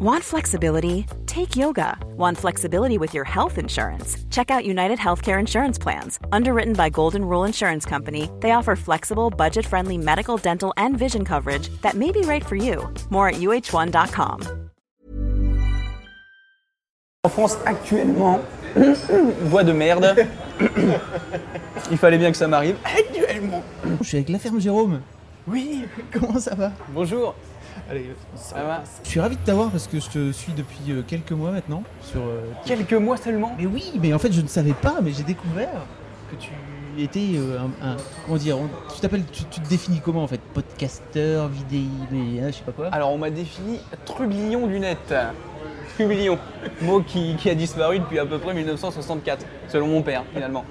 Want 0.00 0.22
flexibility? 0.22 1.06
Take 1.26 1.56
yoga. 1.56 1.98
Want 2.16 2.38
flexibility 2.38 2.98
with 2.98 3.14
your 3.14 3.24
health 3.24 3.58
insurance? 3.58 4.16
Check 4.30 4.48
out 4.48 4.64
United 4.64 4.96
Healthcare 4.96 5.40
Insurance 5.40 5.76
Plans. 5.76 6.20
Underwritten 6.30 6.74
by 6.74 6.88
Golden 6.88 7.24
Rule 7.24 7.42
Insurance 7.42 7.84
Company, 7.84 8.30
they 8.38 8.52
offer 8.52 8.76
flexible, 8.76 9.28
budget 9.28 9.66
friendly 9.66 9.98
medical, 9.98 10.36
dental, 10.36 10.72
and 10.76 10.96
vision 10.96 11.24
coverage 11.24 11.68
that 11.82 11.94
may 11.94 12.12
be 12.12 12.20
right 12.20 12.46
for 12.46 12.54
you. 12.54 12.88
More 13.10 13.28
at 13.30 13.40
uh1.com. 13.40 14.70
En 17.24 17.30
France, 17.30 17.56
actuellement, 17.66 18.38
voix 19.50 19.64
de 19.64 19.72
merde. 19.72 20.28
Il 21.90 21.98
fallait 21.98 22.18
bien 22.18 22.30
que 22.30 22.36
ça 22.36 22.46
m'arrive. 22.46 22.76
Actuellement. 22.84 23.64
Je 24.00 24.06
suis 24.06 24.18
avec 24.18 24.28
la 24.28 24.38
ferme 24.38 24.60
Jérôme. 24.60 25.00
Oui, 25.48 25.86
Comment 26.12 26.38
ça 26.38 26.54
va 26.54 26.70
bonjour. 26.90 27.34
Allez, 27.90 28.10
Ça 28.34 28.62
va 28.62 28.82
Je 29.02 29.08
suis 29.08 29.20
ravi 29.20 29.36
de 29.36 29.40
t'avoir 29.42 29.70
parce 29.70 29.86
que 29.86 29.98
je 29.98 30.08
te 30.10 30.32
suis 30.32 30.52
depuis 30.52 30.78
euh, 30.90 31.02
quelques 31.06 31.32
mois 31.32 31.50
maintenant 31.52 31.82
sur. 32.02 32.20
euh, 32.20 32.42
Quelques 32.66 32.92
mois 32.92 33.16
seulement. 33.16 33.54
Mais 33.58 33.66
oui, 33.66 33.92
mais 34.00 34.12
en 34.12 34.18
fait 34.18 34.30
je 34.32 34.40
ne 34.42 34.46
savais 34.46 34.74
pas, 34.74 34.96
mais 35.02 35.10
j'ai 35.12 35.22
découvert 35.22 35.86
que 36.30 36.36
tu 36.36 36.50
étais 37.02 37.36
euh, 37.38 37.58
un, 37.82 37.92
un- 37.92 37.96
comment 38.26 38.36
dire, 38.36 38.58
on- 38.58 38.68
tu 38.94 39.00
t'appelles, 39.00 39.24
tu, 39.32 39.44
tu 39.44 39.60
te 39.60 39.68
définis 39.68 40.00
comment 40.04 40.22
en 40.22 40.26
fait, 40.26 40.40
podcasteur, 40.52 41.48
vidéo, 41.48 41.88
mais 42.10 42.40
hein, 42.42 42.48
je 42.48 42.56
sais 42.56 42.62
pas 42.64 42.72
quoi. 42.72 42.88
Alors 42.88 43.10
on 43.12 43.18
m'a 43.18 43.30
défini 43.30 43.80
trublion 44.04 44.66
du 44.66 44.78
net. 44.80 45.14
Trublion, 45.94 46.38
mot 46.82 47.00
qui, 47.02 47.36
qui 47.36 47.48
a 47.50 47.54
disparu 47.54 47.98
depuis 48.00 48.18
à 48.18 48.26
peu 48.26 48.38
près 48.38 48.52
1964, 48.54 49.44
selon 49.68 49.88
mon 49.88 50.02
père 50.02 50.24
finalement. 50.32 50.64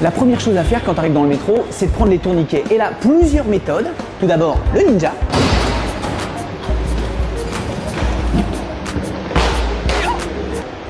La 0.00 0.12
première 0.12 0.38
chose 0.38 0.56
à 0.56 0.62
faire 0.62 0.80
quand 0.84 0.94
tu 0.94 1.00
arrives 1.00 1.12
dans 1.12 1.24
le 1.24 1.28
métro, 1.28 1.64
c'est 1.70 1.86
de 1.86 1.90
prendre 1.90 2.12
les 2.12 2.18
tourniquets. 2.18 2.62
Et 2.70 2.76
là, 2.76 2.92
plusieurs 3.00 3.46
méthodes. 3.46 3.88
Tout 4.20 4.26
d'abord, 4.26 4.56
le 4.72 4.82
ninja. 4.82 5.12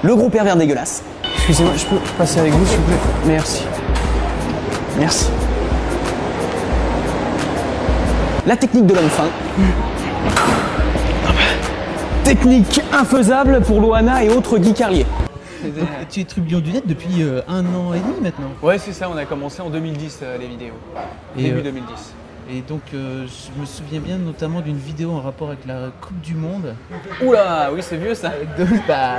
Le 0.02 0.14
gros 0.14 0.28
pervers 0.28 0.56
dégueulasse. 0.56 1.02
Excusez-moi, 1.36 1.72
je 1.76 1.86
peux 1.86 1.96
passer 2.18 2.40
avec 2.40 2.52
vous 2.52 2.66
s'il 2.66 2.76
vous 2.76 2.84
plaît 2.84 2.96
Merci. 3.26 3.64
Merci. 4.98 5.30
La 8.46 8.56
technique 8.56 8.84
de 8.86 8.94
l'homme 8.94 9.08
fin. 9.08 9.24
Technique 12.24 12.82
infaisable 12.92 13.62
pour 13.62 13.80
Loana 13.80 14.22
et 14.22 14.28
autres 14.28 14.58
Guy 14.58 14.74
Carlier. 14.74 15.06
Donc, 15.62 15.88
tu 16.10 16.20
es 16.20 16.24
trublion 16.24 16.60
du 16.60 16.72
net 16.72 16.86
depuis 16.86 17.22
euh, 17.22 17.40
un 17.48 17.64
an 17.74 17.92
et 17.94 17.98
demi 18.00 18.20
maintenant. 18.20 18.50
Ouais, 18.62 18.78
c'est 18.78 18.92
ça, 18.92 19.08
on 19.10 19.16
a 19.16 19.24
commencé 19.24 19.60
en 19.62 19.70
2010 19.70 20.20
les 20.40 20.46
vidéos. 20.46 20.74
Et, 21.36 21.44
Début 21.44 21.58
euh, 21.60 21.62
2010. 21.62 22.14
Et 22.50 22.62
donc 22.62 22.80
euh, 22.94 23.26
je 23.26 23.60
me 23.60 23.66
souviens 23.66 24.00
bien 24.00 24.16
notamment 24.16 24.60
d'une 24.62 24.78
vidéo 24.78 25.10
en 25.12 25.20
rapport 25.20 25.48
avec 25.48 25.66
la 25.66 25.90
Coupe 26.00 26.20
du 26.22 26.34
Monde. 26.34 26.74
Oula, 27.22 27.70
oui, 27.74 27.80
c'est 27.82 27.96
vieux 27.98 28.14
ça. 28.14 28.30
De, 28.56 28.64
bah, 28.86 29.16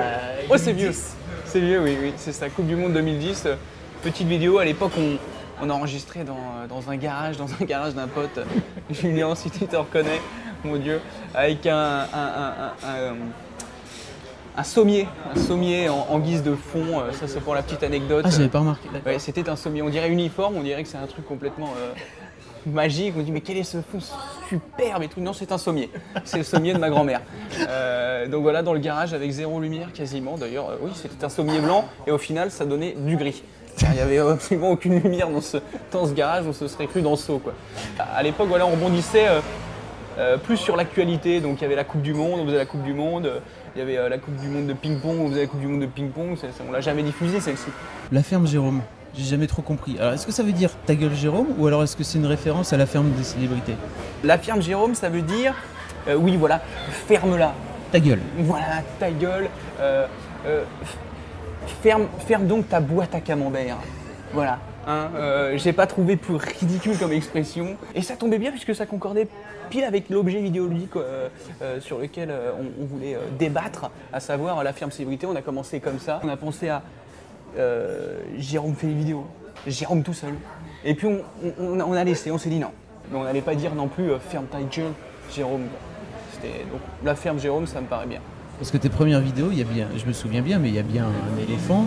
Ouais, 0.49 0.57
c'est 0.57 0.73
vieux. 0.73 0.87
2010. 0.87 1.15
C'est 1.45 1.59
vieux, 1.59 1.79
oui, 1.81 1.97
oui. 2.01 2.13
C'est 2.15 2.31
ça, 2.31 2.49
Coupe 2.49 2.67
du 2.67 2.75
Monde 2.75 2.93
2010. 2.93 3.43
euh, 3.45 3.55
Petite 4.01 4.27
vidéo, 4.27 4.57
à 4.59 4.65
l'époque, 4.65 4.93
on, 4.97 5.17
on 5.63 5.69
a 5.69 5.73
enregistré 5.73 6.23
dans, 6.23 6.33
euh, 6.37 6.67
dans 6.67 6.89
un 6.89 6.95
garage, 6.95 7.37
dans 7.37 7.49
un 7.61 7.65
garage 7.65 7.93
d'un 7.93 8.07
pote. 8.07 8.39
Julien, 8.89 9.35
si 9.35 9.51
tu 9.51 9.67
te 9.67 9.75
reconnais, 9.75 10.21
mon 10.63 10.77
Dieu, 10.77 10.99
avec 11.35 11.67
un, 11.67 11.75
un, 11.75 12.05
un- 12.13 12.53
un- 12.87 13.15
un- 14.59 14.63
sommier, 14.63 15.07
un 15.35 15.39
sommier 15.39 15.89
en, 15.89 16.07
en 16.09 16.19
guise 16.19 16.43
de 16.43 16.55
fond. 16.55 16.99
euh, 16.99 17.11
Ça, 17.11 17.27
c'est 17.27 17.39
pour 17.41 17.55
la 17.55 17.63
petite 17.63 17.83
anecdote. 17.83 18.25
Ah, 18.27 18.31
j'avais 18.31 18.47
pas 18.49 18.59
remarqué. 18.59 18.87
Ouais, 19.05 19.19
c'était 19.19 19.49
un 19.49 19.55
sommier. 19.55 19.81
On 19.81 19.89
dirait 19.89 20.09
uniforme, 20.09 20.55
on 20.57 20.63
dirait 20.63 20.83
que 20.83 20.89
c'est 20.89 20.97
un 20.97 21.07
truc 21.07 21.25
complètement 21.25 21.69
euh, 21.77 21.91
magique. 22.65 23.13
On 23.17 23.21
dit, 23.21 23.31
mais 23.31 23.41
quel 23.41 23.57
est 23.57 23.63
ce 23.63 23.77
fond 23.81 23.99
superbe 24.49 25.03
et 25.03 25.07
tout. 25.07 25.21
Non, 25.21 25.33
c'est 25.33 25.51
un 25.51 25.57
sommier. 25.57 25.89
C'est 26.25 26.37
le 26.37 26.43
sommier 26.43 26.73
de 26.73 26.79
ma 26.79 26.89
grand-mère. 26.89 27.21
Euh, 27.67 28.27
donc 28.27 28.41
voilà, 28.43 28.61
dans 28.63 28.73
le 28.73 28.79
garage 28.79 29.13
avec 29.13 29.29
zéro 29.31 29.59
lumière 29.59 29.91
quasiment. 29.93 30.37
D'ailleurs, 30.37 30.69
euh, 30.69 30.75
oui, 30.81 30.91
c'était 30.95 31.23
un 31.23 31.29
sommier 31.29 31.59
blanc 31.59 31.85
et 32.07 32.11
au 32.11 32.17
final, 32.17 32.51
ça 32.51 32.65
donnait 32.65 32.95
du 32.97 33.15
gris. 33.17 33.43
Il 33.81 33.91
n'y 33.91 33.99
avait 33.99 34.17
absolument 34.17 34.71
aucune 34.71 34.99
lumière 34.99 35.29
dans 35.29 35.39
ce, 35.39 35.55
dans 35.93 36.05
ce 36.05 36.11
garage, 36.11 36.43
on 36.45 36.51
se 36.51 36.67
serait 36.67 36.87
cru 36.87 37.01
dans 37.01 37.15
Sceaux. 37.15 37.39
Quoi. 37.39 37.53
À 38.13 38.21
l'époque, 38.23 38.49
voilà, 38.49 38.65
on 38.65 38.71
rebondissait 38.71 39.25
euh, 40.19 40.37
plus 40.37 40.57
sur 40.57 40.75
l'actualité. 40.75 41.39
Donc 41.41 41.57
il 41.59 41.61
y 41.61 41.65
avait 41.65 41.75
la 41.75 41.83
Coupe 41.83 42.01
du 42.01 42.13
Monde, 42.13 42.41
on 42.41 42.45
faisait 42.45 42.57
la 42.57 42.65
Coupe 42.65 42.83
du 42.83 42.93
Monde. 42.93 43.25
euh, 43.25 43.39
Il 43.75 43.79
y 43.79 43.81
avait 43.81 43.97
euh, 43.97 44.09
la 44.09 44.17
Coupe 44.17 44.35
du 44.35 44.47
Monde 44.47 44.67
de 44.67 44.73
ping-pong, 44.73 45.17
on 45.19 45.29
faisait 45.29 45.41
la 45.41 45.47
Coupe 45.47 45.59
du 45.61 45.67
Monde 45.67 45.81
de 45.81 45.85
ping-pong. 45.85 46.35
On 46.67 46.71
l'a 46.71 46.81
jamais 46.81 47.03
diffusée 47.03 47.39
celle-ci. 47.39 47.69
La 48.11 48.21
ferme 48.23 48.45
Jérôme. 48.45 48.81
J'ai 49.15 49.23
jamais 49.23 49.47
trop 49.47 49.63
compris. 49.63 49.97
Alors, 49.99 50.13
est-ce 50.13 50.27
que 50.27 50.31
ça 50.31 50.43
veut 50.43 50.51
dire 50.51 50.69
ta 50.85 50.93
gueule 50.93 51.15
Jérôme 51.15 51.47
ou 51.57 51.65
alors 51.65 51.83
est-ce 51.83 51.95
que 51.95 52.03
c'est 52.03 52.19
une 52.19 52.27
référence 52.27 52.73
à 52.73 52.77
la 52.77 52.85
ferme 52.85 53.09
des 53.11 53.23
célébrités? 53.23 53.73
La 54.23 54.37
firme 54.37 54.61
Jérôme, 54.61 54.93
ça 54.93 55.09
veut 55.09 55.23
dire, 55.23 55.55
euh, 56.07 56.13
oui, 56.15 56.37
voilà, 56.37 56.61
ferme-la. 57.07 57.53
Ta 57.91 57.99
gueule. 57.99 58.19
Voilà, 58.37 58.83
ta 58.99 59.09
gueule. 59.09 59.49
ferme, 61.81 62.07
ferme 62.27 62.45
donc 62.45 62.69
ta 62.69 62.79
boîte 62.79 63.15
à 63.15 63.19
camembert. 63.19 63.77
Voilà. 64.31 64.59
Hein, 64.87 65.09
euh, 65.15 65.57
J'ai 65.57 65.73
pas 65.73 65.87
trouvé 65.87 66.15
plus 66.15 66.35
ridicule 66.35 66.97
comme 66.97 67.11
expression. 67.11 67.77
Et 67.95 68.01
ça 68.01 68.15
tombait 68.15 68.39
bien 68.39 68.51
puisque 68.51 68.73
ça 68.75 68.85
concordait 68.85 69.27
pile 69.69 69.83
avec 69.83 70.09
l'objet 70.09 70.41
vidéoludique 70.41 70.95
euh, 70.95 71.29
euh, 71.61 71.79
sur 71.79 71.99
lequel 71.99 72.33
on, 72.59 72.85
voulait 72.85 73.17
débattre, 73.37 73.91
à 74.11 74.19
savoir 74.19 74.63
la 74.63 74.73
firme 74.73 74.91
célébrité. 74.91 75.25
On 75.25 75.35
a 75.35 75.41
commencé 75.41 75.79
comme 75.79 75.99
ça. 75.99 76.19
On 76.23 76.29
a 76.29 76.37
pensé 76.37 76.69
à 76.69 76.81
Jérôme 78.37 78.75
fait 78.75 78.87
les 78.87 78.93
vidéos. 78.93 79.25
Jérôme 79.67 80.03
tout 80.03 80.13
seul. 80.13 80.33
Et 80.85 80.95
puis 80.95 81.07
on, 81.59 81.93
a, 81.93 82.03
laissé, 82.03 82.31
on 82.31 82.37
s'est 82.37 82.49
dit 82.49 82.59
non. 82.59 82.71
Mais 83.11 83.17
on 83.17 83.23
n'allait 83.23 83.41
pas 83.41 83.55
dire 83.55 83.75
non 83.75 83.87
plus 83.87 84.11
ferme 84.29 84.45
ta 84.45 84.59
gueule, 84.61 84.93
Jérôme. 85.31 85.67
Donc 86.71 86.81
la 87.03 87.15
ferme 87.15 87.39
Jérôme, 87.39 87.67
ça 87.67 87.81
me 87.81 87.87
paraît 87.87 88.07
bien. 88.07 88.21
Parce 88.59 88.71
que 88.71 88.77
tes 88.77 88.89
premières 88.89 89.21
vidéos, 89.21 89.47
il 89.51 89.57
y 89.57 89.61
a 89.61 89.63
bien, 89.63 89.87
je 89.97 90.05
me 90.05 90.11
souviens 90.11 90.41
bien, 90.41 90.59
mais 90.59 90.67
il 90.67 90.75
y 90.75 90.79
a 90.79 90.83
bien 90.83 91.05
un 91.05 91.41
éléphant. 91.41 91.85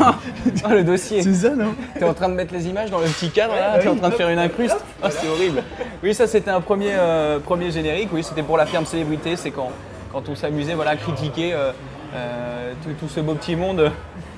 Ah, 0.00 0.18
le 0.74 0.82
dossier. 0.82 1.22
c'est 1.22 1.32
ça, 1.34 1.50
non 1.50 1.72
T'es 1.96 2.04
en 2.04 2.14
train 2.14 2.28
de 2.28 2.34
mettre 2.34 2.52
les 2.52 2.66
images 2.66 2.90
dans 2.90 2.98
le 2.98 3.06
petit 3.06 3.30
cadre 3.30 3.54
là, 3.54 3.78
t'es 3.78 3.86
en 3.86 3.94
train 3.94 4.08
de 4.08 4.14
faire 4.14 4.28
une 4.28 4.40
incruste. 4.40 4.76
Ah, 5.00 5.10
c'est 5.12 5.28
horrible. 5.28 5.62
Oui, 6.02 6.12
ça 6.12 6.26
c'était 6.26 6.50
un 6.50 6.60
premier, 6.60 6.94
euh, 6.94 7.38
premier 7.38 7.70
générique, 7.70 8.08
oui, 8.12 8.24
c'était 8.24 8.42
pour 8.42 8.56
la 8.56 8.66
ferme 8.66 8.86
célébrité, 8.86 9.36
c'est 9.36 9.52
quand, 9.52 9.70
quand 10.10 10.28
on 10.28 10.34
s'amusait 10.34 10.74
voilà, 10.74 10.90
à 10.92 10.96
critiquer 10.96 11.54
euh, 11.54 11.70
tout, 12.82 12.90
tout 13.00 13.08
ce 13.08 13.20
beau 13.20 13.34
petit 13.34 13.56
monde 13.56 13.80
euh, 13.80 13.90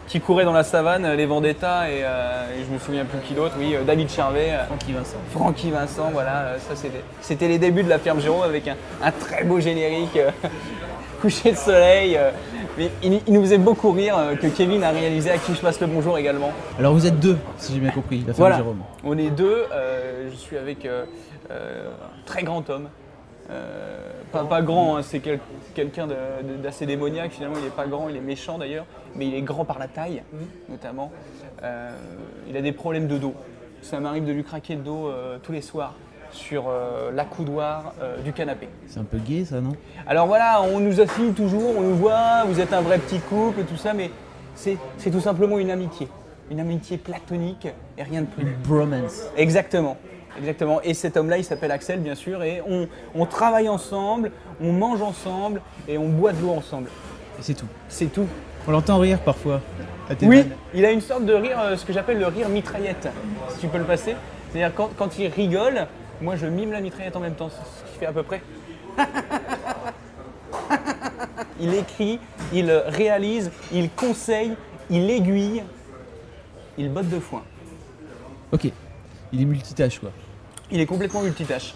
qui 0.08 0.20
courait 0.20 0.44
dans 0.44 0.52
la 0.52 0.62
savane, 0.64 1.12
les 1.14 1.26
Vendetta 1.26 1.90
et, 1.90 2.00
euh, 2.04 2.44
et 2.58 2.64
je 2.66 2.72
me 2.72 2.78
souviens 2.78 3.04
plus 3.04 3.18
qui 3.20 3.34
d'autre, 3.34 3.54
oui, 3.58 3.74
euh, 3.74 3.82
David 3.84 4.08
Charvet. 4.10 4.50
euh, 4.52 4.64
Francky 4.66 4.92
Vincent. 4.92 5.16
Francky 5.32 5.70
Vincent, 5.70 6.10
voilà, 6.12 6.38
euh, 6.38 6.58
ça 6.58 6.76
c'était, 6.76 7.02
c'était 7.20 7.48
les 7.48 7.58
débuts 7.58 7.82
de 7.82 7.88
la 7.88 7.98
ferme 7.98 8.20
Jérôme 8.20 8.42
avec 8.44 8.68
un, 8.68 8.76
un 9.02 9.10
très 9.10 9.44
beau 9.44 9.58
générique, 9.60 10.16
euh, 10.16 10.30
coucher 11.20 11.52
de 11.52 11.56
soleil. 11.56 12.16
euh, 12.16 12.30
mais 12.78 12.90
il, 13.02 13.20
il 13.26 13.32
nous 13.32 13.40
faisait 13.40 13.58
beaucoup 13.58 13.90
rire 13.90 14.16
euh, 14.18 14.36
que 14.36 14.46
Kevin 14.48 14.84
a 14.84 14.90
réalisé 14.90 15.30
à 15.30 15.38
qui 15.38 15.54
je 15.54 15.60
passe 15.60 15.80
le 15.80 15.86
bonjour 15.86 16.16
également. 16.18 16.52
Alors 16.78 16.92
vous 16.92 17.06
êtes 17.06 17.18
deux, 17.18 17.38
si 17.56 17.72
j'ai 17.74 17.80
bien 17.80 17.90
compris, 17.90 18.18
la 18.18 18.24
ferme 18.26 18.36
Voilà, 18.36 18.56
Jérôme. 18.58 18.80
on 19.02 19.16
est 19.18 19.30
deux. 19.30 19.64
euh, 19.72 20.28
je 20.30 20.36
suis 20.36 20.56
avec 20.58 20.84
euh, 20.84 21.04
euh, 21.50 21.88
un 21.90 22.26
très 22.26 22.42
grand 22.42 22.68
homme. 22.70 22.88
Euh, 23.50 23.98
pas, 24.32 24.44
pas 24.44 24.60
grand, 24.62 24.96
hein, 24.96 25.02
c'est 25.02 25.20
quel- 25.20 25.38
quelqu'un 25.74 26.08
d'assez 26.62 26.86
démoniaque. 26.86 27.32
Finalement, 27.32 27.56
il 27.58 27.64
n'est 27.64 27.70
pas 27.70 27.86
grand, 27.86 28.08
il 28.08 28.16
est 28.16 28.20
méchant 28.20 28.58
d'ailleurs, 28.58 28.86
mais 29.14 29.26
il 29.28 29.34
est 29.34 29.42
grand 29.42 29.64
par 29.64 29.78
la 29.78 29.86
taille, 29.88 30.22
notamment. 30.68 31.12
Euh, 31.62 31.90
il 32.48 32.56
a 32.56 32.62
des 32.62 32.72
problèmes 32.72 33.06
de 33.06 33.18
dos. 33.18 33.34
Ça 33.82 34.00
m'arrive 34.00 34.24
de 34.24 34.32
lui 34.32 34.42
craquer 34.42 34.74
le 34.74 34.82
dos 34.82 35.08
euh, 35.08 35.38
tous 35.42 35.52
les 35.52 35.62
soirs 35.62 35.94
sur 36.32 36.64
euh, 36.68 37.12
l'accoudoir 37.12 37.94
euh, 38.02 38.20
du 38.20 38.32
canapé. 38.32 38.68
C'est 38.88 38.98
un 38.98 39.04
peu 39.04 39.18
gay, 39.18 39.44
ça, 39.44 39.60
non? 39.60 39.72
Alors 40.08 40.26
voilà, 40.26 40.60
on 40.62 40.80
nous 40.80 41.00
assigne 41.00 41.32
toujours, 41.32 41.76
on 41.78 41.82
nous 41.82 41.94
voit, 41.94 42.44
vous 42.46 42.60
êtes 42.60 42.72
un 42.72 42.80
vrai 42.80 42.98
petit 42.98 43.20
couple, 43.20 43.62
tout 43.62 43.76
ça, 43.76 43.94
mais 43.94 44.10
c'est 44.54 44.76
c'est 44.98 45.10
tout 45.10 45.20
simplement 45.20 45.58
une 45.58 45.70
amitié. 45.70 46.08
Une 46.50 46.60
amitié 46.60 46.96
platonique 46.98 47.68
et 47.96 48.02
rien 48.02 48.22
de 48.22 48.26
plus. 48.26 48.44
Bromance. 48.64 49.22
Exactement. 49.36 49.96
Exactement. 50.38 50.80
Et 50.82 50.94
cet 50.94 51.16
homme-là, 51.16 51.38
il 51.38 51.44
s'appelle 51.44 51.70
Axel, 51.70 52.00
bien 52.00 52.14
sûr, 52.14 52.42
et 52.42 52.62
on, 52.68 52.88
on 53.14 53.26
travaille 53.26 53.68
ensemble, 53.68 54.30
on 54.60 54.72
mange 54.72 55.02
ensemble 55.02 55.60
et 55.88 55.98
on 55.98 56.08
boit 56.08 56.32
de 56.32 56.40
l'eau 56.42 56.50
ensemble. 56.50 56.88
Et 57.38 57.42
c'est 57.42 57.54
tout. 57.54 57.66
C'est 57.88 58.12
tout. 58.12 58.26
On 58.68 58.70
l'entend 58.72 58.98
rire 58.98 59.18
parfois. 59.20 59.60
à 60.10 60.14
tes 60.14 60.26
Oui, 60.26 60.38
vannes. 60.42 60.50
il 60.74 60.84
a 60.84 60.90
une 60.90 61.00
sorte 61.00 61.24
de 61.24 61.32
rire, 61.34 61.58
euh, 61.60 61.76
ce 61.76 61.84
que 61.84 61.92
j'appelle 61.92 62.18
le 62.18 62.26
rire 62.26 62.48
mitraillette, 62.48 63.08
si 63.50 63.58
tu 63.60 63.68
peux 63.68 63.78
le 63.78 63.84
passer. 63.84 64.16
C'est-à-dire 64.50 64.74
quand, 64.74 64.90
quand 64.96 65.18
il 65.18 65.28
rigole, 65.28 65.86
moi 66.20 66.36
je 66.36 66.46
mime 66.46 66.72
la 66.72 66.80
mitraillette 66.80 67.16
en 67.16 67.20
même 67.20 67.34
temps, 67.34 67.48
ce 67.50 67.92
qui 67.92 67.98
fait 67.98 68.06
à 68.06 68.12
peu 68.12 68.22
près. 68.22 68.40
il 71.60 71.74
écrit, 71.74 72.18
il 72.52 72.70
réalise, 72.70 73.50
il 73.72 73.90
conseille, 73.90 74.54
il 74.90 75.10
aiguille, 75.10 75.62
il 76.78 76.90
botte 76.90 77.08
de 77.08 77.18
foin. 77.20 77.42
Ok. 78.52 78.68
Il 79.32 79.42
est 79.42 79.44
multitâche, 79.44 79.98
quoi. 79.98 80.10
Il 80.70 80.80
est 80.80 80.86
complètement 80.86 81.22
multitâche. 81.22 81.74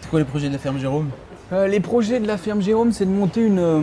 C'est 0.00 0.10
quoi 0.10 0.18
les 0.18 0.24
projets 0.24 0.48
de 0.48 0.52
la 0.52 0.58
ferme 0.58 0.78
Jérôme? 0.78 1.10
Euh, 1.52 1.66
les 1.66 1.80
projets 1.80 2.20
de 2.20 2.26
la 2.26 2.36
ferme 2.36 2.60
Jérôme, 2.60 2.92
c'est 2.92 3.04
de 3.04 3.10
monter 3.10 3.44
une, 3.44 3.58
euh, 3.58 3.80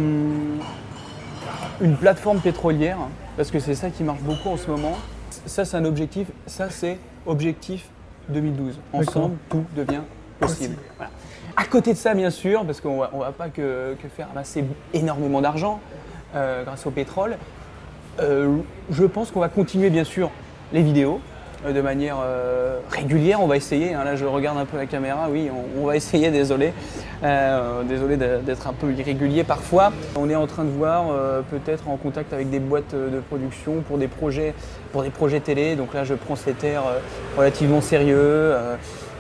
une 1.81 1.95
plateforme 1.95 2.39
pétrolière, 2.39 2.97
parce 3.37 3.51
que 3.51 3.59
c'est 3.59 3.75
ça 3.75 3.89
qui 3.89 4.03
marche 4.03 4.21
beaucoup 4.21 4.49
en 4.49 4.57
ce 4.57 4.69
moment. 4.69 4.97
Ça, 5.45 5.65
c'est 5.65 5.77
un 5.77 5.85
objectif. 5.85 6.27
Ça, 6.45 6.69
c'est 6.69 6.97
objectif 7.25 7.89
2012. 8.29 8.79
Ensemble, 8.93 9.35
tout 9.49 9.65
devient 9.75 10.01
possible. 10.39 10.75
Voilà. 10.97 11.11
À 11.55 11.65
côté 11.65 11.93
de 11.93 11.97
ça, 11.97 12.13
bien 12.13 12.29
sûr, 12.29 12.65
parce 12.65 12.81
qu'on 12.81 12.99
va, 12.99 13.11
on 13.13 13.19
va 13.19 13.31
pas 13.31 13.49
que, 13.49 13.95
que 14.01 14.07
faire 14.07 14.29
amasser 14.31 14.63
énormément 14.93 15.41
d'argent 15.41 15.79
euh, 16.35 16.63
grâce 16.63 16.85
au 16.85 16.91
pétrole, 16.91 17.37
euh, 18.19 18.57
je 18.89 19.03
pense 19.05 19.31
qu'on 19.31 19.39
va 19.39 19.49
continuer, 19.49 19.89
bien 19.89 20.03
sûr, 20.03 20.29
les 20.73 20.81
vidéos 20.81 21.19
de 21.67 21.81
manière 21.81 22.17
euh, 22.23 22.79
régulière. 22.89 23.41
On 23.41 23.47
va 23.47 23.57
essayer. 23.57 23.93
hein. 23.93 24.03
là, 24.03 24.15
je 24.15 24.25
regarde 24.25 24.57
un 24.57 24.65
peu 24.65 24.77
la 24.77 24.85
caméra. 24.85 25.27
Oui, 25.29 25.49
on, 25.77 25.85
va 25.85 25.95
essayer. 25.95 26.31
Désolé, 26.31 26.73
Euh, 27.23 27.83
désolé 27.83 28.15
d'être 28.15 28.67
un 28.67 28.73
peu 28.73 28.91
irrégulier 28.93 29.43
parfois. 29.43 29.91
On 30.15 30.29
est 30.29 30.35
en 30.35 30.47
train 30.47 30.63
de 30.63 30.69
voir 30.69 31.07
euh, 31.11 31.41
peut-être 31.41 31.89
en 31.89 31.97
contact 31.97 32.31
avec 32.31 32.49
des 32.49 32.59
boîtes 32.59 32.93
euh, 32.93 33.09
de 33.09 33.19
production 33.19 33.81
pour 33.85 33.97
des 33.97 34.07
projets, 34.07 34.53
pour 34.93 35.03
des 35.03 35.09
projets 35.09 35.41
télé. 35.41 35.75
Donc 35.75 35.93
là, 35.93 36.05
je 36.05 36.13
prends 36.13 36.37
cet 36.37 36.63
air 36.63 36.83
euh, 36.87 36.99
relativement 37.37 37.81
sérieux, 37.81 38.15
euh, 38.17 38.75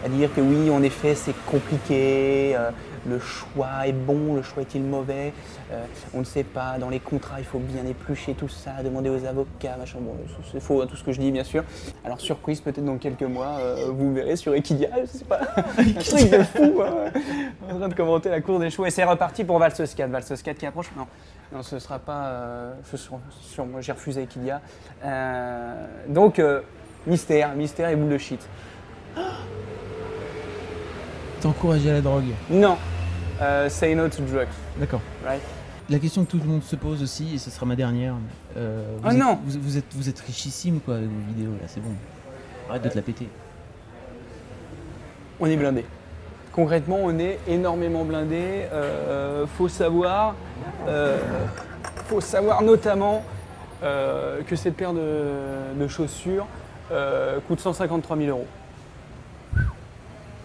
à 0.05 0.07
dire 0.07 0.29
que 0.33 0.39
oui, 0.39 0.69
en 0.69 0.81
effet, 0.81 1.13
c'est 1.15 1.35
compliqué. 1.45 2.55
euh, 2.55 2.69
le 3.07 3.17
choix 3.17 3.87
est 3.87 3.93
bon, 3.93 4.35
le 4.35 4.41
choix 4.41 4.61
est-il 4.61 4.83
mauvais 4.83 5.31
Euh, 5.71 5.81
On 6.13 6.19
ne 6.19 6.25
sait 6.25 6.43
pas. 6.43 6.77
Dans 6.79 6.89
les 6.89 6.99
contrats, 6.99 7.39
il 7.39 7.45
faut 7.45 7.59
bien 7.59 7.85
éplucher 7.89 8.33
tout 8.33 8.49
ça, 8.49 8.71
demander 8.83 9.09
aux 9.09 9.25
avocats, 9.25 9.77
machin. 9.79 9.99
Bon, 10.01 10.15
c'est 10.51 10.59
faux, 10.59 10.81
hein, 10.81 10.85
tout 10.89 10.97
ce 10.97 11.03
que 11.05 11.13
je 11.13 11.19
dis, 11.21 11.31
bien 11.31 11.45
sûr. 11.45 11.63
Alors, 12.03 12.19
surprise, 12.29 12.61
peut-être 12.61 12.85
dans 12.85 12.97
quelques 12.97 13.23
mois, 13.23 13.57
euh, 13.59 13.87
vous 13.91 14.13
verrez 14.13 14.35
sur 14.35 14.53
Equidia, 14.53 14.89
je 15.01 15.17
sais 15.17 15.25
pas, 15.25 15.39
un 15.57 15.63
truc 15.93 16.29
de 16.29 16.43
fou. 16.43 16.81
hein, 16.83 17.11
en 17.71 17.77
train 17.79 17.87
de 17.89 17.93
commenter 17.95 18.29
la 18.29 18.39
cour 18.41 18.59
des 18.59 18.69
chevaux. 18.69 18.85
Et 18.85 18.91
c'est 18.91 19.03
reparti 19.03 19.43
pour 19.43 19.57
Valsoscat. 19.57 20.05
Valsoscat 20.07 20.53
qui 20.53 20.65
approche 20.67 20.91
Non, 20.95 21.07
non 21.51 21.63
ce 21.63 21.79
sera 21.79 21.97
pas. 21.97 22.25
euh, 22.27 22.73
j'ai 23.81 23.91
refusé 23.91 24.21
Equidia. 24.23 24.61
Euh, 25.03 25.87
donc, 26.07 26.37
euh, 26.37 26.61
mystère, 27.07 27.55
mystère 27.55 27.89
et 27.89 27.95
boule 27.95 28.09
de 28.11 28.17
shit. 28.19 28.41
T'as 31.41 31.49
encouragé 31.49 31.89
à 31.89 31.93
la 31.93 32.01
drogue. 32.01 32.25
Non, 32.49 32.77
euh, 33.41 33.69
say 33.69 33.95
no 33.95 34.07
to 34.09 34.21
drugs, 34.23 34.47
D'accord. 34.77 35.01
right? 35.25 35.41
La 35.89 35.97
question 35.97 36.23
que 36.25 36.29
tout 36.31 36.37
le 36.37 36.43
monde 36.43 36.61
se 36.61 36.75
pose 36.75 37.01
aussi, 37.01 37.33
et 37.33 37.37
ce 37.39 37.49
sera 37.49 37.65
ma 37.65 37.75
dernière. 37.75 38.13
euh, 38.57 38.83
vous 39.01 39.07
Oh 39.07 39.11
êtes, 39.11 39.17
non 39.17 39.39
vous, 39.43 39.59
vous 39.59 39.77
êtes, 39.77 39.85
vous 39.95 40.07
êtes 40.09 40.19
richissime 40.19 40.79
quoi 40.81 40.95
avec 40.97 41.07
vos 41.07 41.33
vidéos 41.33 41.53
là, 41.59 41.67
c'est 41.67 41.79
bon. 41.81 41.89
Arrête 42.69 42.83
de 42.83 42.89
te 42.89 42.95
la 42.95 43.01
péter. 43.01 43.27
On 45.39 45.45
est 45.47 45.55
blindé. 45.57 45.85
Concrètement, 46.53 46.97
on 47.01 47.17
est 47.19 47.39
énormément 47.47 48.03
blindé. 48.03 48.65
Euh, 48.73 49.45
faut 49.57 49.69
savoir, 49.69 50.35
euh, 50.87 51.17
faut 52.07 52.21
savoir 52.21 52.61
notamment 52.61 53.23
euh, 53.83 54.41
que 54.45 54.55
cette 54.55 54.75
paire 54.75 54.93
de, 54.93 55.25
de 55.79 55.87
chaussures 55.87 56.45
euh, 56.91 57.39
coûte 57.47 57.59
153 57.59 58.17
000 58.17 58.29
euros. 58.29 58.47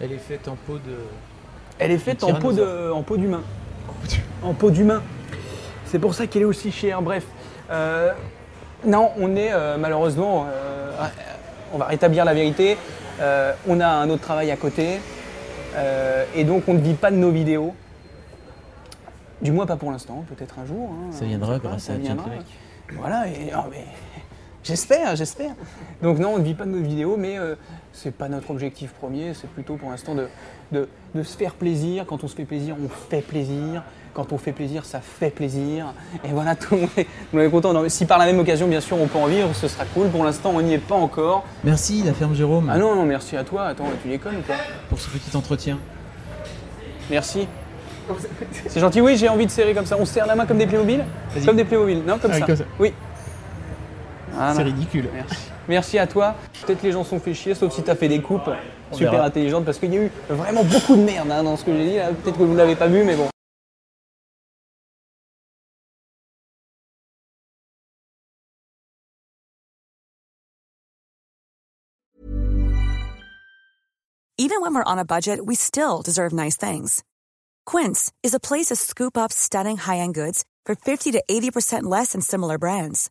Elle 0.00 0.12
est 0.12 0.18
faite 0.18 0.46
en 0.48 0.56
peau 0.56 0.74
de. 0.74 0.96
Elle 1.78 1.90
est 1.90 1.98
faite 1.98 2.22
en 2.24 2.34
peau 2.34 2.52
de- 2.52 2.90
en 2.92 3.02
peau 3.02 3.16
d'humain. 3.16 3.42
En 4.42 4.52
peau 4.54 4.70
d'humain. 4.70 5.02
C'est 5.86 5.98
pour 5.98 6.14
ça 6.14 6.26
qu'elle 6.26 6.42
est 6.42 6.46
aussi 6.46 6.70
chère. 6.70 7.02
Bref. 7.02 7.24
Euh, 7.70 8.12
non, 8.84 9.10
on 9.18 9.34
est 9.36 9.52
euh, 9.52 9.76
malheureusement. 9.78 10.46
On 11.74 11.78
va 11.78 11.86
rétablir 11.86 12.24
la 12.24 12.32
vérité. 12.34 12.78
Euh, 13.20 13.52
on 13.68 13.80
a 13.80 13.86
un 13.88 14.08
autre 14.08 14.22
travail 14.22 14.50
à 14.50 14.56
côté. 14.56 15.00
euh, 15.76 16.24
et 16.34 16.44
donc 16.44 16.62
on 16.68 16.74
ne 16.74 16.78
vit 16.78 16.94
pas 16.94 17.10
de 17.10 17.16
nos 17.16 17.30
vidéos. 17.30 17.74
Du 19.42 19.52
moins 19.52 19.66
pas 19.66 19.76
pour 19.76 19.90
l'instant, 19.90 20.24
peut-être 20.34 20.58
un 20.58 20.64
jour. 20.64 20.90
hein, 20.92 21.12
Ça 21.12 21.24
viendra 21.26 21.58
grâce 21.58 21.90
à. 21.90 21.94
Voilà, 22.98 23.26
et, 23.28 23.50
mais 23.70 23.84
j'espère, 24.64 25.14
j'espère. 25.16 25.52
Donc 26.02 26.18
non, 26.18 26.30
on 26.34 26.38
ne 26.38 26.44
vit 26.44 26.54
pas 26.54 26.64
de 26.64 26.70
nos 26.70 26.82
vidéos, 26.82 27.16
mais 27.16 27.38
euh, 27.38 27.54
c'est 27.92 28.10
pas 28.14 28.28
notre 28.28 28.50
objectif 28.50 28.90
premier, 28.92 29.32
c'est 29.34 29.48
plutôt 29.48 29.76
pour 29.76 29.90
l'instant 29.90 30.14
de, 30.14 30.26
de, 30.72 30.88
de 31.14 31.22
se 31.22 31.36
faire 31.36 31.54
plaisir. 31.54 32.04
Quand 32.06 32.24
on 32.24 32.28
se 32.28 32.34
fait 32.34 32.44
plaisir, 32.44 32.74
on 32.82 32.88
fait 33.10 33.22
plaisir. 33.22 33.82
Quand 34.14 34.32
on 34.32 34.38
fait 34.38 34.52
plaisir, 34.52 34.84
ça 34.84 35.00
fait 35.00 35.30
plaisir. 35.30 35.86
Et 36.24 36.28
voilà, 36.28 36.54
tout 36.54 36.74
le 36.76 36.80
monde 36.82 36.90
est, 36.96 37.02
tout 37.04 37.10
le 37.32 37.38
monde 37.38 37.48
est 37.48 37.50
content. 37.50 37.72
Non, 37.72 37.88
si 37.88 38.06
par 38.06 38.16
la 38.18 38.26
même 38.26 38.38
occasion, 38.38 38.68
bien 38.68 38.80
sûr, 38.80 38.96
on 39.00 39.08
peut 39.08 39.18
en 39.18 39.26
vivre, 39.26 39.52
ce 39.54 39.66
sera 39.66 39.84
cool. 39.86 40.08
Pour 40.08 40.22
l'instant, 40.24 40.52
on 40.54 40.62
n'y 40.62 40.74
est 40.74 40.78
pas 40.78 40.94
encore. 40.94 41.44
Merci 41.64 42.02
la 42.04 42.12
ferme 42.14 42.32
Jérôme 42.34 42.70
Ah 42.72 42.78
non, 42.78 42.94
non, 42.94 43.04
merci 43.06 43.36
à 43.36 43.42
toi. 43.42 43.64
Attends, 43.66 43.86
tu 44.02 44.08
déconnes 44.08 44.36
ou 44.36 44.42
quoi 44.42 44.54
pour 44.88 45.00
ce 45.00 45.10
petit 45.10 45.36
entretien. 45.36 45.78
Merci. 47.10 47.48
C'est 48.68 48.80
gentil, 48.80 49.00
oui, 49.00 49.16
j'ai 49.16 49.28
envie 49.28 49.46
de 49.46 49.50
serrer 49.50 49.74
comme 49.74 49.86
ça. 49.86 49.96
On 49.98 50.04
se 50.04 50.12
serre 50.12 50.26
la 50.26 50.34
main 50.36 50.46
comme 50.46 50.58
des 50.58 50.66
Playmobil. 50.66 51.02
Comme 51.44 51.56
des 51.56 51.64
Playmobil, 51.64 52.02
non 52.06 52.18
Comme 52.18 52.30
Ah, 52.34 52.38
ça. 52.38 52.46
comme 52.46 52.56
ça. 52.56 52.64
Oui. 52.78 52.92
Voilà. 54.34 54.54
C'est 54.54 54.62
ridicule. 54.62 55.08
Merci. 55.12 55.36
Merci 55.68 55.98
à 55.98 56.06
toi. 56.06 56.34
Peut-être 56.66 56.82
les 56.82 56.92
gens 56.92 57.04
sont 57.04 57.18
fait 57.20 57.34
chier, 57.34 57.54
sauf 57.54 57.72
si 57.72 57.82
tu 57.82 57.90
as 57.90 57.96
fait 57.96 58.08
des 58.08 58.20
coupes 58.20 58.50
On 58.90 58.94
super 58.96 59.12
verra. 59.12 59.26
intelligentes, 59.26 59.64
parce 59.64 59.78
qu'il 59.78 59.92
y 59.94 59.98
a 59.98 60.02
eu 60.02 60.10
vraiment 60.28 60.64
beaucoup 60.64 60.96
de 60.96 61.02
merde 61.02 61.30
hein, 61.30 61.42
dans 61.42 61.56
ce 61.56 61.64
que 61.64 61.72
j'ai 61.72 61.84
dit. 61.84 61.98
Peut-être 62.22 62.36
que 62.38 62.42
vous 62.42 62.52
ne 62.52 62.56
l'avez 62.58 62.76
pas 62.76 62.86
vu, 62.88 63.04
mais 63.04 63.16
bon. 63.16 63.28
Even 74.36 74.60
when 74.60 74.74
we're 74.74 74.84
on 74.92 74.98
a 74.98 75.04
budget, 75.04 75.44
we 75.46 75.54
still 75.54 76.02
deserve 76.02 76.32
nice 76.32 76.56
things. 76.56 77.02
Quince 77.66 78.12
is 78.22 78.34
a 78.34 78.40
place 78.40 78.66
to 78.66 78.76
scoop 78.76 79.16
up 79.16 79.32
stunning 79.32 79.76
high-end 79.76 80.14
goods 80.14 80.44
for 80.66 80.74
50 80.74 81.12
to 81.12 81.22
80% 81.30 81.84
less 81.84 82.12
than 82.12 82.20
similar 82.20 82.58
brands. 82.58 83.10